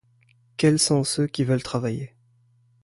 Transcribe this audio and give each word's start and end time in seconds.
Quels 0.57 0.79
sont 0.79 1.03
ceux 1.03 1.27
qui 1.27 1.43
veulent 1.43 1.61
travailler? 1.61 2.15